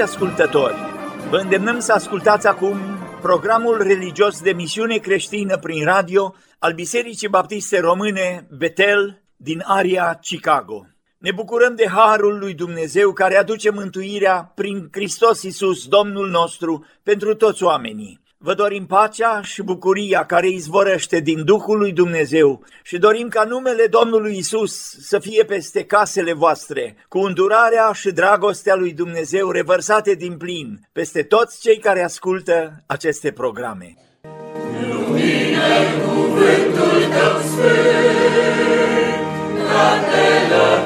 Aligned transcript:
Iubiți 0.00 0.18
ascultători, 0.18 0.74
vă 1.30 1.36
îndemnăm 1.36 1.78
să 1.78 1.92
ascultați 1.92 2.46
acum 2.46 2.78
programul 3.20 3.82
religios 3.82 4.40
de 4.40 4.52
misiune 4.52 4.96
creștină 4.96 5.58
prin 5.58 5.84
radio 5.84 6.34
al 6.58 6.72
Bisericii 6.72 7.28
Baptiste 7.28 7.80
Române 7.80 8.46
Betel 8.58 9.22
din 9.36 9.62
area 9.66 10.18
Chicago. 10.22 10.86
Ne 11.18 11.32
bucurăm 11.32 11.74
de 11.74 11.86
harul 11.88 12.38
lui 12.38 12.54
Dumnezeu 12.54 13.12
care 13.12 13.36
aduce 13.36 13.70
mântuirea 13.70 14.52
prin 14.54 14.88
Hristos 14.92 15.42
Iisus, 15.42 15.86
Domnul 15.86 16.28
nostru, 16.28 16.86
pentru 17.02 17.34
toți 17.34 17.62
oamenii. 17.62 18.20
Vă 18.42 18.54
dorim 18.54 18.86
pacea 18.86 19.40
și 19.42 19.62
bucuria 19.62 20.24
care 20.24 20.48
izvorăște 20.48 21.20
din 21.20 21.44
Duhul 21.44 21.78
lui 21.78 21.92
Dumnezeu 21.92 22.64
și 22.82 22.98
dorim 22.98 23.28
ca 23.28 23.44
numele 23.44 23.86
Domnului 23.86 24.36
Isus 24.36 24.72
să 25.00 25.18
fie 25.18 25.44
peste 25.44 25.84
casele 25.84 26.32
voastre, 26.32 26.96
cu 27.08 27.18
îndurarea 27.18 27.92
și 27.92 28.10
dragostea 28.10 28.74
lui 28.74 28.92
Dumnezeu 28.92 29.50
revărsate 29.50 30.14
din 30.14 30.36
plin 30.36 30.80
peste 30.92 31.22
toți 31.22 31.60
cei 31.60 31.78
care 31.78 32.02
ascultă 32.04 32.82
aceste 32.86 33.30
programe. 33.30 33.94
Lumină 34.88 35.68
cuvântul 36.04 37.02
tău 37.12 37.38
sfânt, 37.38 38.10
pe 40.10 40.79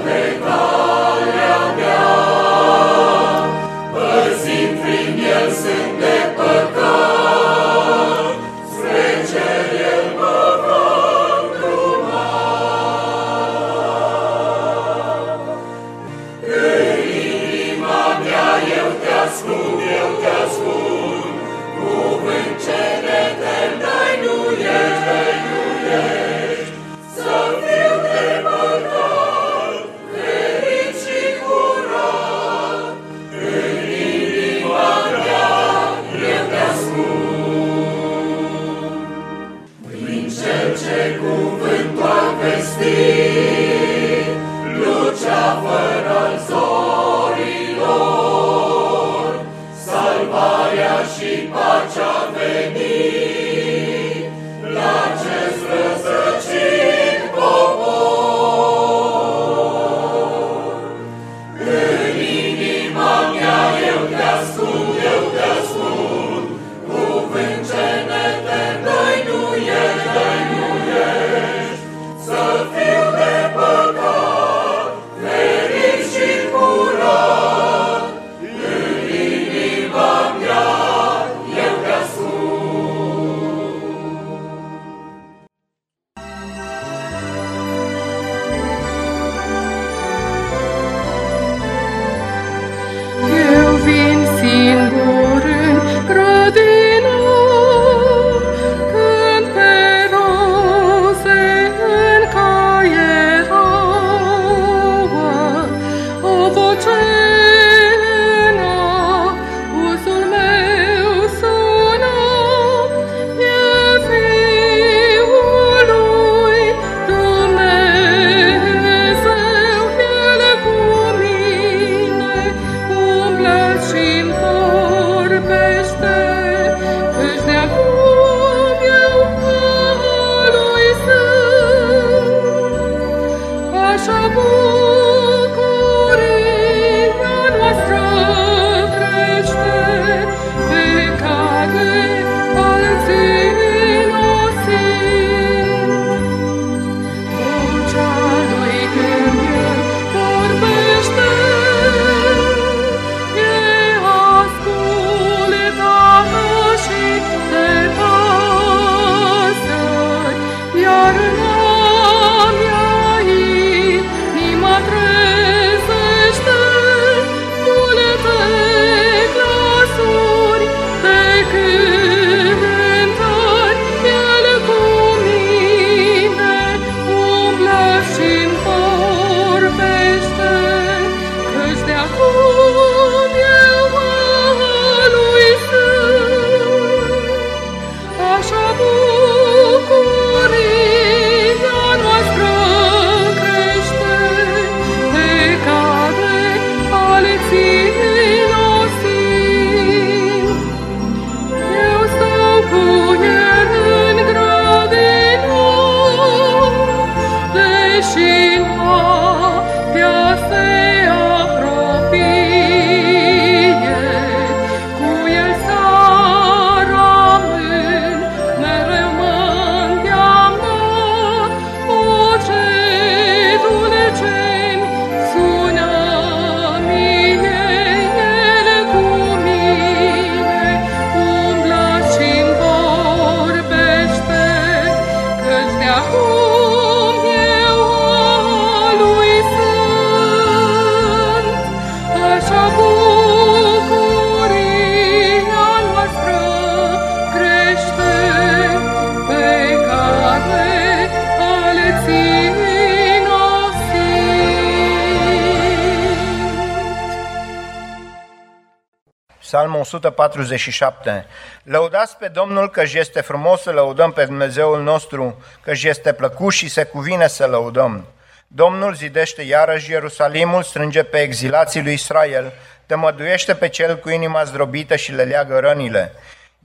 Psalmul 259.54 259.80
147. 259.80 261.26
Lăudați 261.62 262.16
pe 262.16 262.28
Domnul 262.28 262.70
că 262.70 262.82
este 262.92 263.20
frumos 263.20 263.60
să 263.60 263.70
lăudăm 263.70 264.12
pe 264.12 264.24
Dumnezeul 264.24 264.82
nostru, 264.82 265.42
că 265.60 265.72
este 265.82 266.12
plăcut 266.12 266.52
și 266.52 266.68
se 266.68 266.84
cuvine 266.84 267.26
să 267.26 267.46
lăudăm. 267.46 268.06
Domnul 268.46 268.94
zidește 268.94 269.42
iarăși 269.42 269.90
Ierusalimul, 269.90 270.62
strânge 270.62 271.02
pe 271.02 271.20
exilații 271.20 271.82
lui 271.82 271.92
Israel, 271.92 272.52
tămăduiește 272.86 273.54
pe 273.54 273.68
cel 273.68 273.98
cu 273.98 274.10
inima 274.10 274.44
zdrobită 274.44 274.96
și 274.96 275.12
le 275.12 275.22
leagă 275.22 275.58
rănile. 275.58 276.12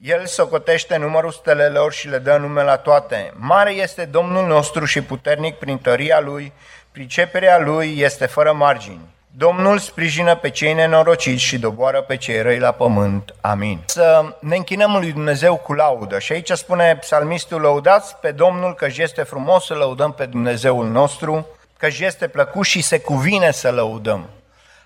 El 0.01 0.25
socotește 0.25 0.97
numărul 0.97 1.31
stelelor 1.31 1.94
și 1.94 2.07
le 2.07 2.18
dă 2.18 2.38
nume 2.38 2.63
la 2.63 2.77
toate. 2.77 3.33
Mare 3.35 3.71
este 3.71 4.06
Domnul 4.06 4.47
nostru 4.47 4.85
și 4.85 5.01
puternic 5.01 5.56
prin 5.56 5.77
tăria 5.77 6.19
lui, 6.19 6.53
priceperea 6.92 7.59
lui 7.59 8.00
este 8.00 8.25
fără 8.25 8.53
margini. 8.53 9.18
Domnul 9.31 9.77
sprijină 9.77 10.35
pe 10.35 10.49
cei 10.49 10.73
nenorociți 10.73 11.43
și 11.43 11.57
doboară 11.57 12.01
pe 12.01 12.17
cei 12.17 12.41
răi 12.41 12.59
la 12.59 12.71
pământ. 12.71 13.35
Amin. 13.41 13.79
Să 13.85 14.35
ne 14.39 14.55
închinăm 14.55 14.91
lui 14.91 15.11
Dumnezeu 15.11 15.55
cu 15.55 15.73
laudă. 15.73 16.19
Și 16.19 16.31
aici 16.31 16.51
spune 16.51 16.97
psalmistul, 16.97 17.61
lăudați 17.61 18.15
pe 18.15 18.31
Domnul 18.31 18.73
că 18.73 18.87
este 18.97 19.23
frumos 19.23 19.65
să 19.65 19.73
lăudăm 19.73 20.11
pe 20.11 20.25
Dumnezeul 20.25 20.87
nostru, 20.87 21.47
că 21.77 21.87
este 21.99 22.27
plăcut 22.27 22.65
și 22.65 22.81
se 22.81 22.99
cuvine 22.99 23.51
să 23.51 23.71
lăudăm. 23.71 24.29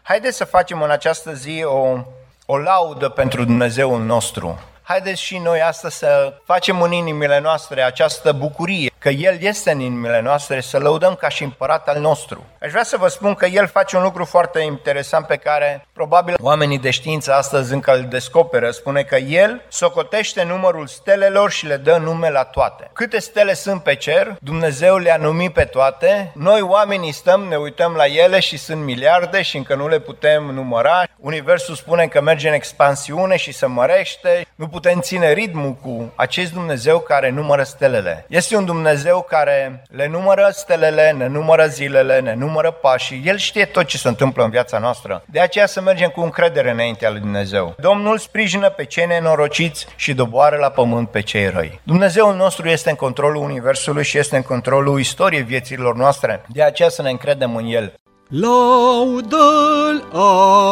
Haideți 0.02 0.38
să 0.38 0.46
facem 0.46 0.82
în 0.82 0.92
această 0.92 1.34
zi 1.34 1.64
o, 1.66 1.98
o 2.46 2.58
laudă 2.58 3.10
pentru 3.10 3.44
Dumnezeul 3.44 4.02
nostru 4.02 4.60
haideți 4.84 5.22
și 5.22 5.38
noi 5.38 5.62
astăzi 5.62 5.98
să 5.98 6.34
facem 6.46 6.82
în 6.82 6.92
inimile 6.92 7.40
noastre 7.40 7.82
această 7.82 8.32
bucurie, 8.32 8.92
că 9.04 9.10
El 9.10 9.38
este 9.40 9.72
în 9.72 9.80
inimile 9.80 10.22
noastre, 10.22 10.62
să 10.62 10.78
lăudăm 10.78 11.16
ca 11.16 11.30
și 11.30 11.44
împărat 11.44 11.88
al 11.88 12.00
nostru. 12.00 12.46
Aș 12.62 12.72
vrea 12.72 12.84
să 12.84 12.98
vă 12.98 13.08
spun 13.08 13.34
că 13.34 13.46
El 13.46 13.68
face 13.68 13.98
un 13.98 14.04
lucru 14.04 14.26
foarte 14.26 14.60
interesant 14.60 15.26
pe 15.26 15.36
care 15.36 15.86
probabil 15.94 16.36
oamenii 16.42 16.80
de 16.80 16.90
știință 16.90 17.34
astăzi 17.34 17.74
încă 17.74 17.94
îl 17.94 18.06
descoperă. 18.10 18.72
Spune 18.72 19.02
că 19.02 19.16
El 19.16 19.62
socotește 19.68 20.44
numărul 20.44 20.88
stelelor 20.88 21.52
și 21.52 21.66
le 21.66 21.78
dă 21.78 21.98
nume 21.98 22.30
la 22.30 22.44
toate. 22.44 22.90
Câte 22.94 23.20
stele 23.20 23.54
sunt 23.54 23.84
pe 23.84 23.96
cer, 23.96 24.36
Dumnezeu 24.40 24.98
le-a 24.98 25.18
numit 25.18 25.54
pe 25.54 25.64
toate. 25.64 26.32
Noi 26.36 26.62
oamenii 26.62 27.12
stăm, 27.12 27.42
ne 27.42 27.56
uităm 27.56 27.94
la 27.94 28.06
ele 28.06 28.40
și 28.40 28.58
sunt 28.58 28.84
miliarde 28.84 29.42
și 29.42 29.58
încă 29.58 29.76
nu 29.76 29.88
le 29.88 30.00
putem 30.00 30.44
număra. 30.44 31.04
Universul 31.20 31.76
spune 31.76 32.08
că 32.08 32.22
merge 32.22 32.48
în 32.48 32.54
expansiune 32.54 33.36
și 33.36 33.52
se 33.52 33.66
mărește. 33.66 34.48
Nu 34.56 34.68
putem 34.68 35.00
ține 35.00 35.34
ritmul 35.34 35.74
cu 35.74 36.14
acest 36.16 36.54
Dumnezeu 36.54 37.00
care 37.00 37.30
numără 37.30 37.64
stelele. 37.64 38.26
Este 38.30 38.56
un 38.56 38.66
Dumnezeu 38.66 38.92
care 39.22 39.84
le 39.90 40.08
numără 40.08 40.50
stelele, 40.52 41.12
ne 41.12 41.28
numără 41.28 41.66
zilele, 41.66 42.20
ne 42.20 42.34
numără 42.34 42.72
pașii. 42.72 43.22
El 43.26 43.38
știe 43.38 43.66
tot 43.66 43.86
ce 43.86 43.98
se 43.98 44.08
întâmplă 44.08 44.44
în 44.44 44.50
viața 44.50 44.78
noastră. 44.78 45.24
De 45.26 45.40
aceea 45.40 45.66
să 45.66 45.82
mergem 45.82 46.10
cu 46.10 46.22
încredere 46.22 46.72
înaintea 46.72 47.10
lui 47.10 47.20
Dumnezeu. 47.20 47.76
Domnul 47.80 48.18
sprijină 48.18 48.70
pe 48.70 48.86
cei 48.86 49.06
nenorociți 49.06 49.88
și 49.96 50.14
doboară 50.14 50.56
la 50.56 50.70
pământ 50.70 51.10
pe 51.10 51.22
cei 51.22 51.50
răi. 51.50 51.80
Dumnezeul 51.84 52.36
nostru 52.36 52.70
este 52.70 52.90
în 52.90 52.96
controlul 52.96 53.44
Universului 53.44 54.04
și 54.04 54.18
este 54.18 54.36
în 54.36 54.42
controlul 54.42 55.00
istoriei 55.00 55.44
vieților 55.44 55.96
noastre. 55.96 56.44
De 56.48 56.64
aceea 56.64 56.90
să 56.90 57.02
ne 57.02 57.10
încredem 57.10 57.56
în 57.56 57.66
El. 57.66 57.94
Laudă-L 58.40 60.04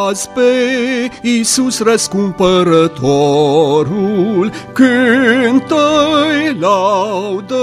azi 0.07 0.29
pe 0.29 0.41
Iisus 1.21 1.79
răscumpărătorul, 1.79 4.51
cântă-i 4.73 6.57
laudă 6.59 7.55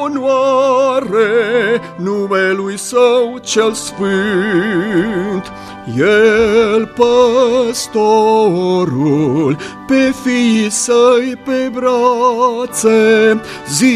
onoare 0.00 1.26
numelui 1.96 2.78
său 2.78 3.38
cel 3.42 3.72
sfânt. 3.72 5.52
El 5.96 6.86
păstorul 7.66 9.56
pe 9.86 10.12
fiii 10.24 10.70
săi 10.70 11.36
pe 11.44 11.70
brațe, 11.72 13.40
zi 13.68 13.94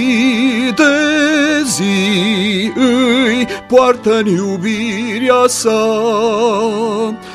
de 0.76 1.62
zi 1.66 2.72
îi 2.74 3.46
poartă 3.68 4.18
în 4.18 4.26
iubirea 4.26 5.44
sa. 5.46 5.96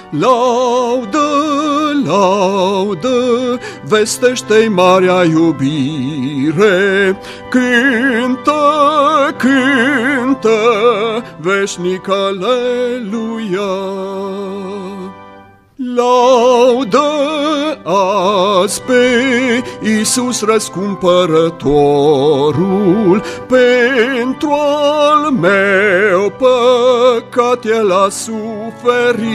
Laudă, 0.09 1.27
laudă, 2.05 3.59
vestește-i 3.83 4.67
marea 4.67 5.23
iubire, 5.23 7.19
cântă, 7.49 8.61
cântă, 9.37 10.59
veșnic 11.37 12.09
aleluia. 12.09 13.75
Laudă 15.77 16.99
azi 17.83 18.81
pe 18.81 19.23
Iisus 19.81 20.41
răscumpărătorul, 20.41 23.23
pentru 23.47 24.51
al 24.51 25.31
meu 25.31 26.33
păcat 26.37 27.65
El 27.65 27.91
a 27.91 28.09
suferit. 28.09 29.27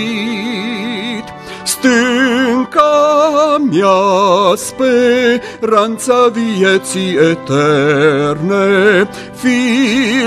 Stânca 1.82 3.58
mea 3.70 4.54
speranța 4.54 6.32
vieții 6.32 7.14
eterne, 7.14 9.08
fi 9.34 9.58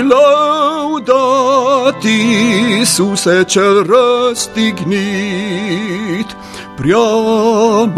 lăudat 0.08 2.02
Iisuse 2.02 3.44
cel 3.46 3.86
răstignit, 3.86 4.96
Preamărim 6.76 7.94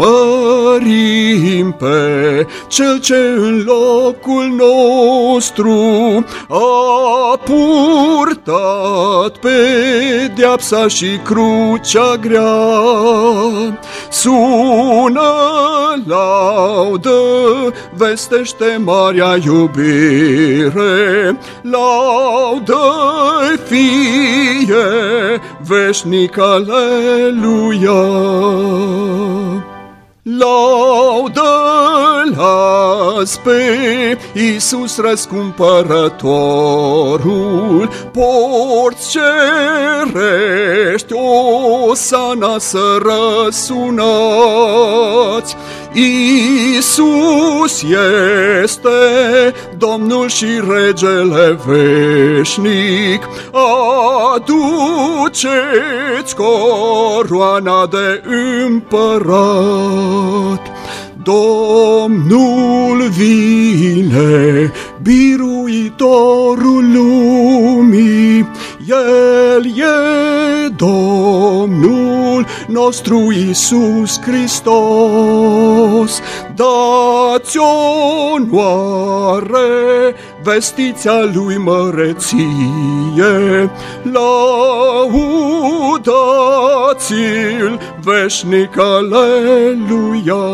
pe 1.71 2.47
Cel 2.67 2.99
ce 2.99 3.15
în 3.37 3.63
locul 3.65 4.55
nostru 4.57 5.75
a 6.47 7.39
purtat 7.43 9.37
pedeapsa 9.37 10.87
și 10.87 11.19
crucea 11.23 12.15
grea. 12.21 12.43
Sună 14.09 15.21
laudă, 16.05 17.19
vestește 17.95 18.81
marea 18.83 19.37
iubire, 19.45 21.37
laudă 21.61 22.79
fie 23.67 24.75
veșnic, 25.69 26.37
aleluia. 26.37 28.01
Laudă-l 30.37 32.33
azi 33.17 33.39
pe 33.39 33.59
Iisus 34.33 34.97
răscumpărătorul, 34.97 37.89
porți 38.11 39.09
cerești, 39.09 41.13
o 41.13 41.93
sana 41.93 42.57
să 42.57 42.97
răsunați. 43.01 43.95
Iisus 45.93 47.83
este 48.63 48.89
Domnul 49.77 50.27
și 50.27 50.45
Regele 50.45 51.59
veșnic, 51.65 53.27
aduceți 54.35 56.35
coroana 56.35 57.87
de 57.87 58.23
împărat. 58.67 60.61
Domnul 61.23 63.09
vine, 63.09 64.71
biruitorul 65.01 66.85
lumii, 66.93 68.47
El 68.87 69.65
e 69.65 70.67
Domnul 70.75 72.18
nostru 72.67 73.31
Iisus 73.31 74.21
Hristos. 74.21 76.19
Dați 76.55 77.57
onoare, 78.35 79.59
vestiția 80.43 81.29
lui 81.33 81.57
măreție, 81.57 82.41
laudați-l 84.11 85.19
veșnic, 88.03 88.77
aleluia. 88.77 90.47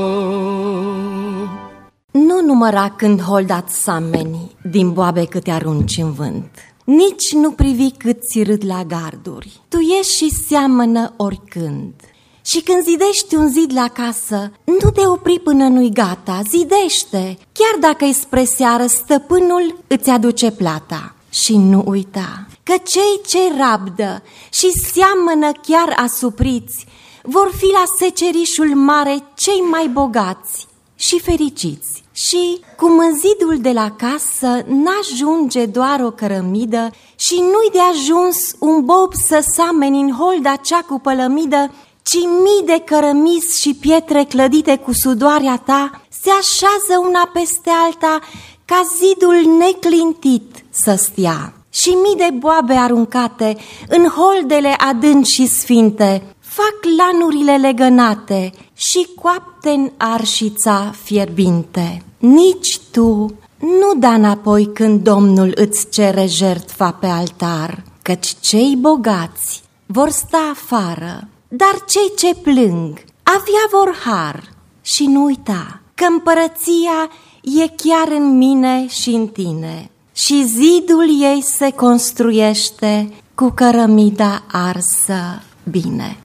Nu 2.11 2.41
număra 2.45 2.89
când 2.89 3.21
holdați 3.21 3.81
samenii 3.81 4.55
din 4.71 4.93
boabe 4.93 5.25
câte 5.25 5.51
arunci 5.51 5.97
în 5.97 6.11
vânt. 6.11 6.74
Nici 6.85 7.33
nu 7.33 7.51
privi 7.51 7.91
cât 7.91 8.23
ți 8.23 8.43
râd 8.43 8.65
la 8.65 8.83
garduri. 8.83 9.61
Tu 9.67 9.77
ești 9.79 10.15
și 10.15 10.29
seamănă 10.47 11.13
oricând. 11.17 11.93
Și 12.41 12.61
când 12.61 12.83
zidești 12.83 13.35
un 13.35 13.49
zid 13.49 13.71
la 13.73 13.87
casă, 13.87 14.51
nu 14.63 14.89
te 14.91 15.07
opri 15.07 15.39
până 15.39 15.67
nu-i 15.67 15.91
gata, 15.91 16.41
zidește. 16.49 17.37
Chiar 17.51 17.79
dacă 17.79 18.05
e 18.05 18.11
spre 18.11 18.43
seară, 18.43 18.85
stăpânul 18.85 19.79
îți 19.87 20.09
aduce 20.09 20.51
plata. 20.51 21.15
Și 21.29 21.57
nu 21.57 21.83
uita 21.85 22.47
că 22.63 22.73
cei 22.83 23.21
ce 23.27 23.57
rabdă 23.57 24.23
și 24.51 24.71
seamănă 24.71 25.51
chiar 25.61 25.93
asupriți 25.95 26.85
vor 27.23 27.51
fi 27.57 27.65
la 27.65 27.83
secerișul 27.97 28.75
mare 28.75 29.23
cei 29.35 29.59
mai 29.59 29.87
bogați 29.87 30.67
și 30.95 31.19
fericiți. 31.19 32.03
Și 32.17 32.59
cum 32.77 32.97
în 32.97 33.17
zidul 33.17 33.57
de 33.61 33.71
la 33.71 33.91
casă 33.91 34.65
n-ajunge 34.67 35.65
doar 35.65 36.01
o 36.01 36.11
cărămidă 36.11 36.89
și 37.15 37.35
nu-i 37.39 37.71
de 37.71 37.79
ajuns 37.91 38.55
un 38.59 38.85
bob 38.85 39.13
să 39.13 39.45
sameni 39.53 40.01
în 40.01 40.11
holda 40.11 40.55
cea 40.55 40.81
cu 40.81 40.99
pălămidă, 40.99 41.71
ci 42.03 42.17
mii 42.43 42.65
de 42.65 42.81
cărămizi 42.85 43.61
și 43.61 43.73
pietre 43.73 44.23
clădite 44.23 44.77
cu 44.77 44.93
sudoarea 44.93 45.57
ta 45.57 46.01
se 46.21 46.29
așează 46.29 47.07
una 47.09 47.29
peste 47.33 47.69
alta 47.85 48.19
ca 48.65 48.81
zidul 48.97 49.57
neclintit 49.57 50.65
să 50.69 50.95
stea. 50.97 51.53
Și 51.69 51.89
mii 51.89 52.15
de 52.15 52.29
boabe 52.37 52.73
aruncate 52.73 53.57
în 53.87 54.07
holdele 54.07 54.75
adânci 54.77 55.27
și 55.27 55.47
sfinte 55.47 56.35
fac 56.39 56.79
lanurile 56.97 57.57
legănate 57.57 58.51
și 58.75 59.07
coapte 59.21 59.69
în 59.69 59.91
arșița 59.97 60.93
fierbinte. 61.03 62.01
Nici 62.17 62.79
tu 62.91 63.33
nu 63.59 63.93
da 63.99 64.13
înapoi 64.13 64.65
când 64.73 65.03
Domnul 65.03 65.51
îți 65.55 65.89
cere 65.89 66.25
jertfa 66.25 66.91
pe 66.91 67.07
altar, 67.07 67.83
căci 68.01 68.35
cei 68.39 68.75
bogați 68.79 69.63
vor 69.85 70.09
sta 70.09 70.51
afară 70.51 71.27
dar 71.47 71.83
cei 71.87 72.13
ce 72.17 72.35
plâng 72.35 73.03
avea 73.23 73.65
vor 73.71 73.95
har 74.05 74.53
și 74.81 75.05
nu 75.05 75.23
uita 75.23 75.81
că 75.95 76.05
împărăția 76.05 77.09
e 77.41 77.67
chiar 77.67 78.07
în 78.17 78.37
mine 78.37 78.87
și 78.87 79.09
în 79.09 79.27
tine 79.27 79.89
și 80.13 80.45
zidul 80.45 81.21
ei 81.21 81.41
se 81.41 81.71
construiește 81.71 83.13
cu 83.35 83.49
cărămida 83.49 84.43
arsă 84.51 85.41
bine. 85.69 86.19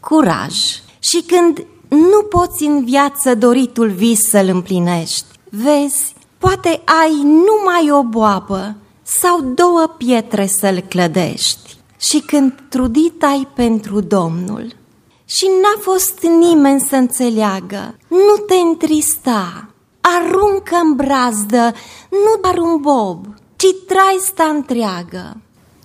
Curaj! 0.00 0.54
Și 0.98 1.22
când 1.26 1.66
nu 1.92 2.22
poți 2.22 2.64
în 2.64 2.84
viață 2.84 3.34
doritul 3.34 3.90
vis 3.90 4.28
să-l 4.28 4.48
împlinești, 4.48 5.24
vezi, 5.50 6.14
poate 6.38 6.68
ai 6.84 7.22
numai 7.22 7.90
o 7.90 8.02
boabă 8.02 8.76
sau 9.02 9.40
două 9.40 9.94
pietre 9.96 10.46
să-l 10.46 10.80
clădești. 10.80 11.76
Și 11.98 12.20
când 12.20 12.64
trudit 12.68 13.22
ai 13.22 13.48
pentru 13.54 14.00
Domnul. 14.00 14.76
Și 15.24 15.46
n-a 15.62 15.80
fost 15.80 16.22
nimeni 16.22 16.80
să 16.80 16.96
înțeleagă, 16.96 17.96
nu 18.08 18.44
te 18.46 18.54
întrista, 18.54 19.68
aruncă 20.00 20.76
în 20.82 20.94
brazdă, 20.94 21.72
nu 22.10 22.40
doar 22.40 22.58
un 22.58 22.80
bob, 22.80 23.26
ci 23.56 23.66
traista 23.86 24.44
întreagă. 24.44 25.36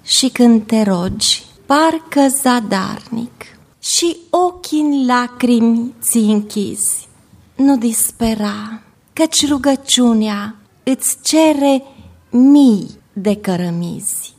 Și 0.04 0.30
când 0.30 0.66
te 0.66 0.82
rogi, 0.82 1.46
parcă 1.66 2.28
zadarnic 2.42 3.57
și 3.96 4.18
ochii 4.30 4.80
în 4.80 5.06
lacrimi 5.06 5.94
ți 6.02 6.18
închizi. 6.18 7.08
Nu 7.56 7.78
dispera, 7.78 8.82
căci 9.14 9.48
rugăciunea 9.48 10.56
îți 10.84 11.18
cere 11.22 11.84
mii 12.30 12.90
de 13.14 13.36
cărămizi 13.36 14.36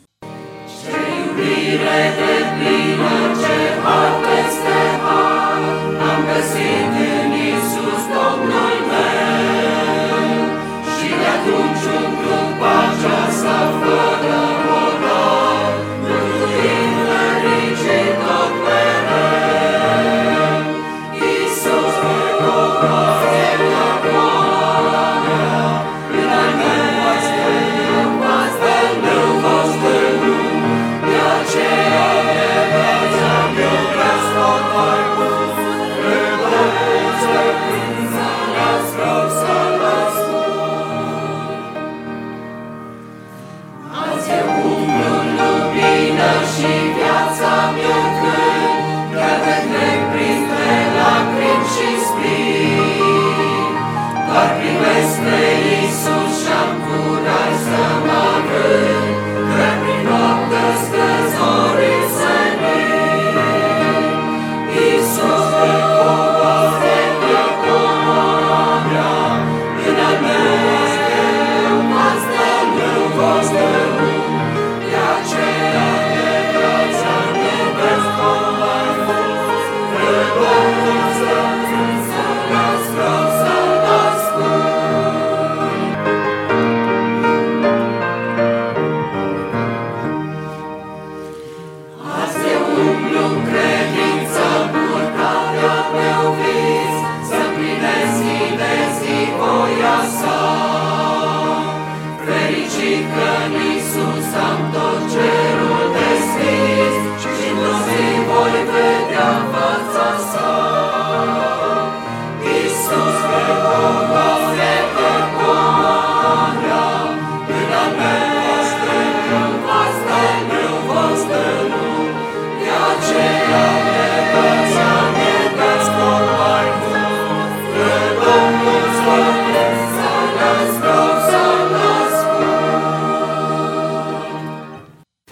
iubire 1.38 2.02
de 2.18 2.34
plină 2.56 3.16
ce 3.40 3.58
har 3.82 4.12
peste 4.24 4.78
har, 5.04 5.60
am 6.10 6.20
găsit 6.28 6.77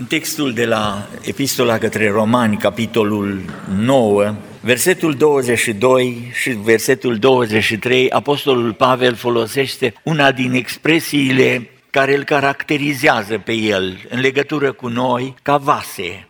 textul 0.06 0.52
de 0.52 0.64
la 0.64 1.08
Epistola 1.22 1.78
către 1.78 2.10
Romani, 2.10 2.56
capitolul 2.56 3.40
9, 3.76 4.34
versetul 4.60 5.14
22 5.14 6.30
și 6.32 6.50
versetul 6.50 7.16
23, 7.16 8.10
Apostolul 8.10 8.72
Pavel 8.72 9.14
folosește 9.14 9.94
una 10.02 10.32
din 10.32 10.52
expresiile 10.52 11.70
care 11.90 12.16
îl 12.16 12.24
caracterizează 12.24 13.38
pe 13.38 13.52
el 13.52 14.06
în 14.08 14.20
legătură 14.20 14.72
cu 14.72 14.88
noi 14.88 15.34
ca 15.42 15.56
vase. 15.56 16.28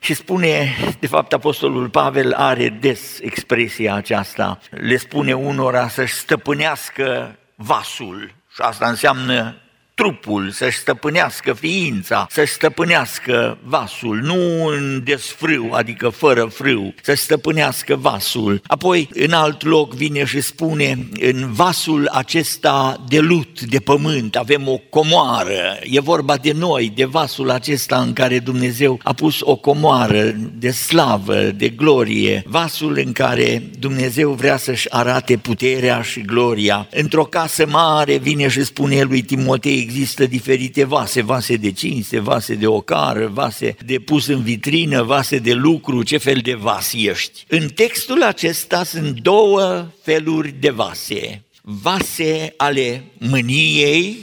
Și 0.00 0.14
spune, 0.14 0.76
de 1.00 1.06
fapt, 1.06 1.32
Apostolul 1.32 1.88
Pavel 1.88 2.32
are 2.32 2.76
des 2.80 3.18
expresia 3.20 3.94
aceasta, 3.94 4.58
le 4.70 4.96
spune 4.96 5.32
unora 5.32 5.88
să-și 5.88 6.14
stăpânească 6.14 7.36
vasul 7.54 8.32
și 8.54 8.60
asta 8.60 8.88
înseamnă 8.88 9.56
trupul, 9.98 10.50
să-și 10.50 10.78
stăpânească 10.78 11.52
ființa, 11.52 12.26
să-și 12.30 12.52
stăpânească 12.52 13.58
vasul, 13.64 14.20
nu 14.22 14.66
în 14.66 15.02
desfrâu, 15.04 15.72
adică 15.72 16.08
fără 16.08 16.44
frâu, 16.44 16.94
să-și 17.02 17.22
stăpânească 17.22 17.96
vasul. 17.96 18.60
Apoi, 18.66 19.08
în 19.12 19.32
alt 19.32 19.64
loc 19.64 19.94
vine 19.94 20.24
și 20.24 20.40
spune, 20.40 21.08
în 21.20 21.52
vasul 21.52 22.08
acesta 22.12 23.04
de 23.08 23.18
lut, 23.18 23.60
de 23.60 23.78
pământ, 23.78 24.36
avem 24.36 24.68
o 24.68 24.76
comoară, 24.90 25.78
e 25.82 26.00
vorba 26.00 26.36
de 26.36 26.52
noi, 26.52 26.92
de 26.94 27.04
vasul 27.04 27.50
acesta 27.50 28.00
în 28.00 28.12
care 28.12 28.38
Dumnezeu 28.38 29.00
a 29.02 29.12
pus 29.12 29.40
o 29.40 29.56
comoară 29.56 30.34
de 30.58 30.70
slavă, 30.70 31.42
de 31.42 31.68
glorie, 31.68 32.42
vasul 32.46 33.00
în 33.04 33.12
care 33.12 33.62
Dumnezeu 33.78 34.32
vrea 34.32 34.56
să-și 34.56 34.90
arate 34.90 35.36
puterea 35.36 36.02
și 36.02 36.20
gloria. 36.20 36.88
Într-o 36.90 37.24
casă 37.24 37.66
mare 37.66 38.16
vine 38.16 38.48
și 38.48 38.64
spune 38.64 39.02
lui 39.02 39.22
Timotei, 39.22 39.86
există 39.88 40.26
diferite 40.26 40.84
vase, 40.84 41.22
vase 41.22 41.56
de 41.56 41.72
cinste, 41.72 42.18
vase 42.18 42.54
de 42.54 42.66
ocară, 42.66 43.26
vase 43.26 43.76
de 43.86 43.98
pus 43.98 44.26
în 44.26 44.42
vitrină, 44.42 45.02
vase 45.02 45.38
de 45.38 45.52
lucru, 45.52 46.02
ce 46.02 46.16
fel 46.18 46.40
de 46.42 46.54
vas 46.54 46.92
ești. 46.92 47.44
În 47.48 47.68
textul 47.68 48.22
acesta 48.22 48.84
sunt 48.84 49.20
două 49.20 49.86
feluri 50.02 50.54
de 50.60 50.70
vase. 50.70 51.42
Vase 51.62 52.54
ale 52.56 53.04
mâniei, 53.18 54.16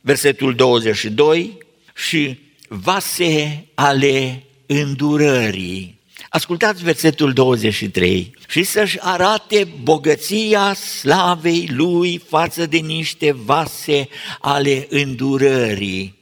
versetul 0.00 0.54
22, 0.54 1.58
și 1.94 2.38
vase 2.68 3.66
ale 3.74 4.42
îndurării. 4.66 5.95
Ascultați 6.36 6.82
versetul 6.82 7.32
23. 7.32 8.34
Și 8.48 8.62
să-și 8.62 8.98
arate 9.00 9.68
bogăția 9.82 10.74
slavei 10.74 11.68
lui 11.72 12.22
față 12.28 12.66
de 12.66 12.76
niște 12.76 13.32
vase 13.32 14.08
ale 14.40 14.86
îndurării. 14.90 16.14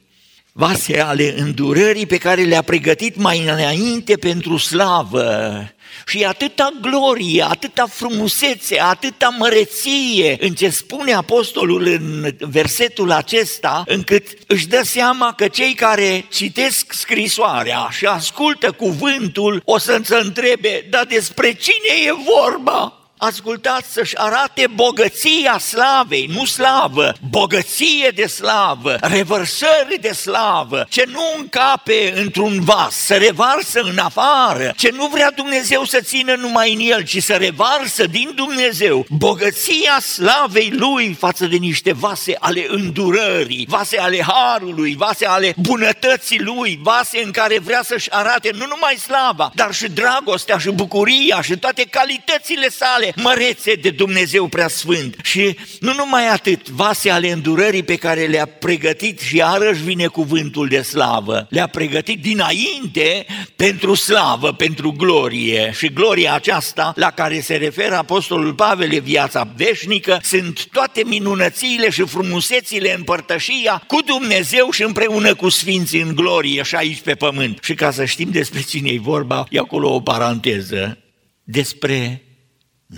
Vase 0.51 0.99
ale 0.99 1.39
îndurării 1.39 2.05
pe 2.05 2.17
care 2.17 2.43
le-a 2.43 2.61
pregătit 2.61 3.15
mai 3.15 3.43
înainte 3.47 4.17
pentru 4.17 4.57
slavă 4.57 5.74
și 6.05 6.23
atâta 6.23 6.69
glorie, 6.81 7.45
atâta 7.49 7.85
frumusețe, 7.85 8.79
atâta 8.79 9.35
măreție 9.37 10.37
în 10.39 10.53
ce 10.53 10.69
spune 10.69 11.13
apostolul 11.13 11.85
în 11.85 12.35
versetul 12.39 13.11
acesta, 13.11 13.83
încât 13.87 14.27
își 14.47 14.67
dă 14.67 14.81
seama 14.83 15.33
că 15.33 15.47
cei 15.47 15.73
care 15.73 16.25
citesc 16.31 16.93
scrisoarea 16.93 17.87
și 17.91 18.05
ascultă 18.05 18.71
cuvântul 18.71 19.61
o 19.65 19.77
să 19.77 19.99
se 20.03 20.15
întrebe, 20.15 20.85
dar 20.89 21.05
despre 21.05 21.53
cine 21.53 22.07
e 22.07 22.13
vorba? 22.13 23.04
Ascultați, 23.17 23.93
să-și 23.93 24.17
arate 24.17 24.67
bogăția 24.75 25.57
slavei, 25.57 26.29
nu 26.33 26.45
slavă, 26.45 27.13
bogăție 27.29 28.09
de 28.15 28.25
slavă, 28.25 28.97
revărsări 29.01 29.97
de 30.01 30.11
slavă, 30.11 30.85
ce 30.89 31.03
nu 31.07 31.21
încape 31.37 32.13
într-un 32.15 32.63
vas, 32.63 32.95
să 32.95 33.15
revarsă 33.15 33.79
în 33.81 33.97
afară, 33.97 34.73
ce 34.77 34.89
nu 34.93 35.07
vrea 35.07 35.31
Dumnezeu 35.31 35.83
să 35.83 35.99
țină 36.01 36.35
numai 36.35 36.73
în 36.73 36.79
el, 36.79 37.03
ci 37.03 37.23
să 37.23 37.33
revarsă 37.33 38.07
din 38.07 38.31
Dumnezeu. 38.35 39.05
Bogăția 39.09 39.99
slavei 39.99 40.71
Lui 40.71 41.15
față 41.19 41.45
de 41.45 41.55
niște 41.55 41.93
vase 41.93 42.35
ale 42.39 42.65
îndurării, 42.69 43.65
vase 43.69 43.99
ale 43.99 44.25
harului, 44.27 44.95
vase 44.97 45.25
ale 45.25 45.53
bunătății 45.57 46.39
Lui, 46.39 46.79
vase 46.81 47.21
în 47.23 47.31
care 47.31 47.59
vrea 47.59 47.81
să-și 47.83 48.11
arate 48.11 48.49
nu 48.51 48.65
numai 48.65 48.95
slava, 48.95 49.51
dar 49.53 49.73
și 49.73 49.89
dragostea 49.89 50.57
și 50.57 50.69
bucuria 50.69 51.41
și 51.41 51.57
toate 51.57 51.85
calitățile 51.89 52.69
sale 52.69 53.04
mărețe 53.15 53.73
de 53.73 53.89
Dumnezeu 53.89 54.47
preasfânt. 54.47 55.15
Și 55.23 55.57
nu 55.79 55.93
numai 55.93 56.27
atât, 56.27 56.69
vase 56.69 57.09
ale 57.09 57.31
îndurării 57.31 57.83
pe 57.83 57.95
care 57.95 58.25
le-a 58.25 58.45
pregătit 58.45 59.19
și 59.19 59.35
iarăși 59.35 59.83
vine 59.83 60.05
cuvântul 60.05 60.67
de 60.67 60.81
slavă. 60.81 61.47
Le-a 61.49 61.67
pregătit 61.67 62.21
dinainte 62.21 63.25
pentru 63.55 63.93
slavă, 63.93 64.53
pentru 64.53 64.91
glorie. 64.91 65.71
Și 65.77 65.93
gloria 65.93 66.33
aceasta 66.33 66.93
la 66.95 67.11
care 67.11 67.39
se 67.39 67.55
referă 67.55 67.95
Apostolul 67.95 68.53
Pavel 68.53 68.91
e 68.91 68.99
viața 68.99 69.47
veșnică, 69.55 70.19
sunt 70.23 70.65
toate 70.71 71.01
minunățiile 71.05 71.89
și 71.89 72.01
frumusețile 72.01 72.93
împărtășia 72.97 73.83
cu 73.87 74.01
Dumnezeu 74.05 74.71
și 74.71 74.83
împreună 74.83 75.35
cu 75.35 75.49
Sfinții 75.49 76.01
în 76.01 76.15
glorie 76.15 76.63
și 76.63 76.75
aici 76.75 77.01
pe 77.01 77.15
pământ. 77.15 77.59
Și 77.61 77.73
ca 77.73 77.91
să 77.91 78.05
știm 78.05 78.29
despre 78.31 78.61
cine 78.61 78.89
e 78.89 78.99
vorba, 78.99 79.45
e 79.49 79.59
acolo 79.59 79.93
o 79.93 79.99
paranteză 79.99 80.97
despre 81.43 82.24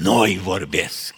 noi 0.01 0.39
vorbesc. 0.43 1.15